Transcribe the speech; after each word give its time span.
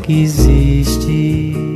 que 0.00 0.22
existe. 0.22 1.69